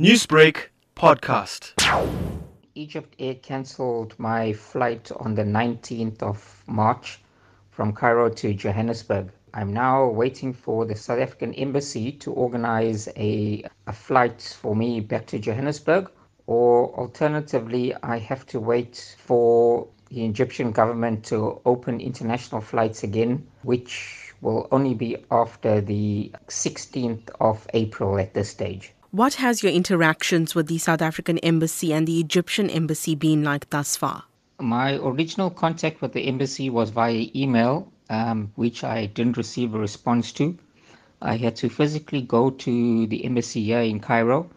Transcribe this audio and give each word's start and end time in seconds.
Newsbreak 0.00 0.70
podcast. 0.96 1.72
Egypt 2.74 3.14
Air 3.20 3.36
cancelled 3.36 4.18
my 4.18 4.52
flight 4.52 5.12
on 5.20 5.36
the 5.36 5.44
19th 5.44 6.20
of 6.20 6.64
March 6.66 7.20
from 7.70 7.92
Cairo 7.92 8.28
to 8.28 8.52
Johannesburg. 8.54 9.30
I'm 9.54 9.72
now 9.72 10.08
waiting 10.08 10.52
for 10.52 10.84
the 10.84 10.96
South 10.96 11.20
African 11.20 11.54
Embassy 11.54 12.10
to 12.10 12.32
organize 12.32 13.08
a, 13.14 13.64
a 13.86 13.92
flight 13.92 14.42
for 14.60 14.74
me 14.74 14.98
back 14.98 15.26
to 15.28 15.38
Johannesburg, 15.38 16.10
or 16.48 16.92
alternatively, 16.98 17.94
I 18.02 18.18
have 18.18 18.44
to 18.46 18.58
wait 18.58 19.16
for 19.20 19.86
the 20.08 20.24
Egyptian 20.24 20.72
government 20.72 21.24
to 21.26 21.60
open 21.64 22.00
international 22.00 22.62
flights 22.62 23.04
again, 23.04 23.46
which 23.62 24.34
will 24.40 24.66
only 24.72 24.94
be 24.94 25.18
after 25.30 25.80
the 25.80 26.32
16th 26.48 27.30
of 27.38 27.64
April 27.74 28.18
at 28.18 28.34
this 28.34 28.50
stage. 28.50 28.92
What 29.14 29.34
has 29.34 29.62
your 29.62 29.70
interactions 29.70 30.56
with 30.56 30.66
the 30.66 30.78
South 30.78 31.00
African 31.00 31.38
Embassy 31.38 31.92
and 31.92 32.04
the 32.04 32.18
Egyptian 32.18 32.68
Embassy 32.68 33.14
been 33.14 33.44
like 33.44 33.70
thus 33.70 33.94
far? 33.94 34.24
My 34.58 34.94
original 34.96 35.50
contact 35.50 36.02
with 36.02 36.14
the 36.14 36.26
embassy 36.26 36.68
was 36.68 36.90
via 36.90 37.28
email, 37.32 37.92
um, 38.10 38.50
which 38.56 38.82
I 38.82 39.06
didn't 39.06 39.36
receive 39.36 39.72
a 39.72 39.78
response 39.78 40.32
to. 40.32 40.58
I 41.22 41.36
had 41.36 41.54
to 41.62 41.68
physically 41.68 42.22
go 42.22 42.50
to 42.50 43.06
the 43.06 43.24
embassy 43.24 43.62
here 43.62 43.82
in 43.82 44.00
Cairo 44.00 44.50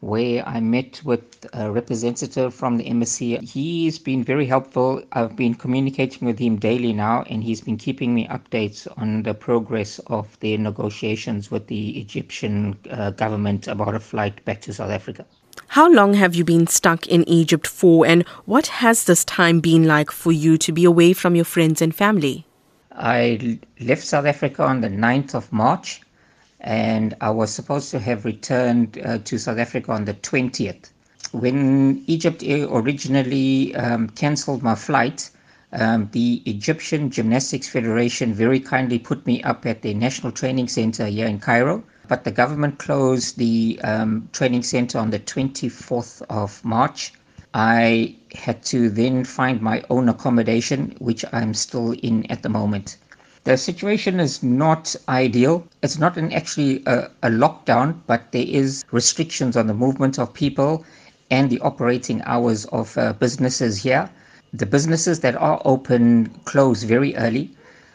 where 0.00 0.46
I 0.48 0.60
met 0.60 1.00
with 1.04 1.46
a 1.52 1.70
representative 1.70 2.54
from 2.54 2.78
the 2.78 2.86
embassy. 2.86 3.36
He's 3.38 3.98
been 3.98 4.24
very 4.24 4.46
helpful. 4.46 5.02
I've 5.12 5.36
been 5.36 5.54
communicating 5.54 6.26
with 6.26 6.38
him 6.38 6.56
daily 6.56 6.92
now, 6.92 7.22
and 7.28 7.44
he's 7.44 7.60
been 7.60 7.76
keeping 7.76 8.14
me 8.14 8.26
updates 8.28 8.88
on 8.96 9.22
the 9.22 9.34
progress 9.34 9.98
of 10.06 10.38
their 10.40 10.58
negotiations 10.58 11.50
with 11.50 11.66
the 11.66 12.00
Egyptian 12.00 12.78
uh, 12.90 13.10
government 13.10 13.68
about 13.68 13.94
a 13.94 14.00
flight 14.00 14.42
back 14.44 14.62
to 14.62 14.72
South 14.72 14.90
Africa. 14.90 15.24
How 15.68 15.88
long 15.90 16.14
have 16.14 16.34
you 16.34 16.44
been 16.44 16.66
stuck 16.66 17.06
in 17.06 17.28
Egypt 17.28 17.66
for, 17.66 18.06
and 18.06 18.26
what 18.44 18.66
has 18.68 19.04
this 19.04 19.24
time 19.24 19.60
been 19.60 19.84
like 19.84 20.10
for 20.10 20.32
you 20.32 20.56
to 20.58 20.72
be 20.72 20.84
away 20.84 21.12
from 21.12 21.36
your 21.36 21.44
friends 21.44 21.82
and 21.82 21.94
family? 21.94 22.46
I 22.92 23.58
left 23.80 24.04
South 24.04 24.24
Africa 24.24 24.64
on 24.64 24.80
the 24.80 24.88
9th 24.88 25.34
of 25.34 25.52
March 25.52 26.00
and 26.60 27.16
I 27.20 27.30
was 27.30 27.50
supposed 27.50 27.90
to 27.92 27.98
have 27.98 28.24
returned 28.24 28.98
uh, 29.04 29.18
to 29.18 29.38
South 29.38 29.58
Africa 29.58 29.92
on 29.92 30.04
the 30.04 30.14
20th. 30.14 30.90
When 31.32 32.02
Egypt 32.06 32.42
Air 32.44 32.66
originally 32.70 33.74
um, 33.76 34.08
cancelled 34.10 34.62
my 34.62 34.74
flight, 34.74 35.30
um, 35.72 36.08
the 36.12 36.42
Egyptian 36.46 37.10
Gymnastics 37.10 37.68
Federation 37.68 38.34
very 38.34 38.60
kindly 38.60 38.98
put 38.98 39.24
me 39.26 39.42
up 39.42 39.64
at 39.66 39.82
the 39.82 39.94
National 39.94 40.32
Training 40.32 40.68
Center 40.68 41.06
here 41.06 41.26
in 41.26 41.38
Cairo, 41.38 41.84
but 42.08 42.24
the 42.24 42.32
government 42.32 42.78
closed 42.78 43.38
the 43.38 43.78
um, 43.84 44.28
training 44.32 44.64
center 44.64 44.98
on 44.98 45.10
the 45.10 45.20
24th 45.20 46.22
of 46.28 46.64
March. 46.64 47.12
I 47.54 48.16
had 48.34 48.62
to 48.64 48.90
then 48.90 49.24
find 49.24 49.60
my 49.60 49.82
own 49.90 50.08
accommodation, 50.08 50.94
which 50.98 51.24
I'm 51.32 51.54
still 51.54 51.92
in 51.92 52.26
at 52.30 52.42
the 52.42 52.48
moment. 52.48 52.96
The 53.44 53.56
situation 53.56 54.20
is 54.20 54.42
not 54.42 54.94
ideal. 55.08 55.66
It's 55.82 55.98
not 55.98 56.18
an 56.18 56.30
actually 56.32 56.82
a, 56.86 57.10
a 57.22 57.30
lockdown, 57.30 57.94
but 58.06 58.32
there 58.32 58.44
is 58.46 58.84
restrictions 58.90 59.56
on 59.56 59.66
the 59.66 59.72
movement 59.72 60.18
of 60.18 60.34
people 60.34 60.84
and 61.30 61.48
the 61.48 61.58
operating 61.60 62.20
hours 62.26 62.66
of 62.66 62.96
uh, 62.98 63.14
businesses 63.14 63.78
here. 63.82 64.10
The 64.52 64.66
businesses 64.66 65.20
that 65.20 65.36
are 65.36 65.62
open 65.64 66.28
close 66.44 66.82
very 66.82 67.16
early. 67.16 67.50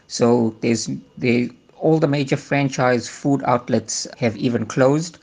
So 0.08 0.56
there's 0.62 0.88
there 1.16 1.48
all 1.78 2.00
the 2.00 2.08
major 2.08 2.36
franchise 2.36 3.08
food 3.08 3.42
outlets 3.44 4.08
have 4.18 4.36
even 4.36 4.66
closed. 4.66 5.18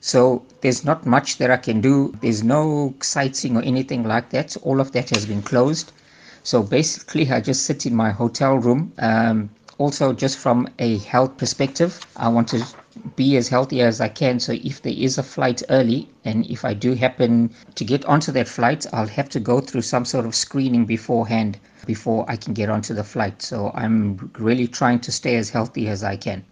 So 0.00 0.44
there's 0.60 0.84
not 0.84 1.06
much 1.06 1.38
that 1.38 1.50
I 1.50 1.56
can 1.56 1.80
do. 1.80 2.14
There's 2.20 2.42
no 2.42 2.94
sightseeing 3.00 3.56
or 3.56 3.62
anything 3.62 4.02
like 4.02 4.30
that. 4.30 4.54
All 4.62 4.80
of 4.80 4.92
that 4.92 5.08
has 5.10 5.24
been 5.24 5.40
closed. 5.40 5.92
So 6.42 6.62
basically, 6.62 7.30
I 7.30 7.40
just 7.40 7.64
sit 7.64 7.86
in 7.86 7.94
my 7.94 8.10
hotel 8.10 8.56
room. 8.56 8.92
Um, 8.98 9.48
also 9.78 10.12
just 10.12 10.38
from 10.38 10.68
a 10.78 10.98
health 10.98 11.36
perspective, 11.36 11.98
I 12.16 12.28
want 12.28 12.48
to 12.48 12.64
be 13.16 13.36
as 13.36 13.48
healthy 13.48 13.80
as 13.80 14.00
I 14.00 14.08
can. 14.08 14.38
So 14.40 14.52
if 14.52 14.82
there 14.82 14.92
is 14.92 15.18
a 15.18 15.22
flight 15.22 15.62
early, 15.70 16.08
and 16.24 16.46
if 16.50 16.64
I 16.64 16.74
do 16.74 16.94
happen 16.94 17.54
to 17.74 17.84
get 17.84 18.04
onto 18.04 18.32
that 18.32 18.48
flight, 18.48 18.86
I'll 18.92 19.06
have 19.06 19.28
to 19.30 19.40
go 19.40 19.60
through 19.60 19.82
some 19.82 20.04
sort 20.04 20.26
of 20.26 20.34
screening 20.34 20.84
beforehand 20.84 21.58
before 21.86 22.24
I 22.28 22.36
can 22.36 22.52
get 22.54 22.68
onto 22.68 22.94
the 22.94 23.04
flight. 23.04 23.42
So 23.42 23.72
I'm 23.74 24.30
really 24.38 24.66
trying 24.66 25.00
to 25.00 25.12
stay 25.12 25.36
as 25.36 25.50
healthy 25.50 25.88
as 25.88 26.04
I 26.04 26.16
can. 26.16 26.44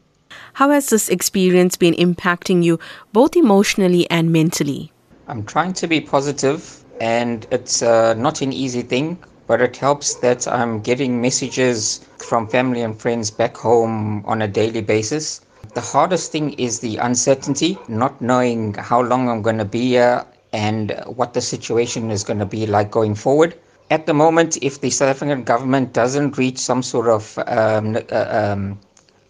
How 0.54 0.70
has 0.70 0.90
this 0.90 1.08
experience 1.08 1.76
been 1.76 1.94
impacting 1.94 2.62
you, 2.62 2.78
both 3.12 3.36
emotionally 3.36 4.08
and 4.10 4.32
mentally? 4.32 4.92
I'm 5.28 5.44
trying 5.44 5.72
to 5.74 5.86
be 5.86 6.00
positive, 6.00 6.84
and 7.00 7.46
it's 7.50 7.82
uh, 7.82 8.14
not 8.14 8.42
an 8.42 8.52
easy 8.52 8.82
thing 8.82 9.18
but 9.50 9.60
it 9.60 9.76
helps 9.76 10.14
that 10.14 10.46
I'm 10.46 10.80
getting 10.80 11.20
messages 11.20 12.06
from 12.18 12.46
family 12.46 12.82
and 12.82 12.96
friends 12.96 13.32
back 13.32 13.56
home 13.56 14.24
on 14.24 14.42
a 14.42 14.46
daily 14.46 14.80
basis. 14.80 15.40
The 15.74 15.80
hardest 15.80 16.30
thing 16.30 16.52
is 16.52 16.78
the 16.78 16.98
uncertainty, 16.98 17.76
not 17.88 18.22
knowing 18.22 18.74
how 18.74 19.00
long 19.02 19.28
I'm 19.28 19.42
going 19.42 19.58
to 19.58 19.64
be 19.64 19.88
here 19.88 20.24
and 20.52 20.92
what 21.06 21.34
the 21.34 21.40
situation 21.40 22.12
is 22.12 22.22
going 22.22 22.38
to 22.38 22.46
be 22.46 22.64
like 22.64 22.92
going 22.92 23.16
forward. 23.16 23.56
At 23.90 24.06
the 24.06 24.14
moment, 24.14 24.56
if 24.62 24.80
the 24.82 24.90
South 24.90 25.08
African 25.08 25.42
government 25.42 25.94
doesn't 25.94 26.38
reach 26.38 26.58
some 26.58 26.80
sort 26.80 27.08
of 27.08 27.36
um, 27.48 27.96
uh, 28.12 28.26
um, 28.30 28.78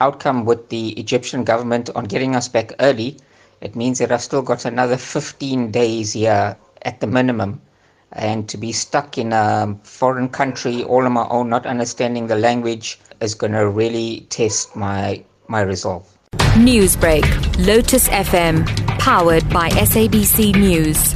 outcome 0.02 0.44
with 0.44 0.68
the 0.68 0.90
Egyptian 1.00 1.44
government 1.44 1.88
on 1.94 2.04
getting 2.04 2.36
us 2.36 2.46
back 2.46 2.74
early, 2.80 3.16
it 3.62 3.74
means 3.74 3.98
that 4.00 4.12
I've 4.12 4.20
still 4.20 4.42
got 4.42 4.66
another 4.66 4.98
15 4.98 5.70
days 5.70 6.12
here 6.12 6.58
at 6.82 7.00
the 7.00 7.06
minimum 7.06 7.62
and 8.12 8.48
to 8.48 8.56
be 8.56 8.72
stuck 8.72 9.18
in 9.18 9.32
a 9.32 9.76
foreign 9.82 10.28
country 10.28 10.82
all 10.84 11.04
on 11.04 11.12
my 11.12 11.26
own, 11.28 11.48
not 11.48 11.66
understanding 11.66 12.26
the 12.26 12.36
language, 12.36 12.98
is 13.20 13.34
going 13.34 13.52
to 13.52 13.68
really 13.68 14.26
test 14.30 14.74
my 14.74 15.22
my 15.48 15.60
resolve. 15.60 16.06
Newsbreak, 16.54 17.24
Lotus 17.66 18.08
FM, 18.08 18.66
powered 18.98 19.48
by 19.50 19.68
SABC 19.70 20.54
News. 20.56 21.14